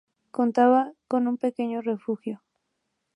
[0.31, 2.41] Contaba con un pequeño refugio.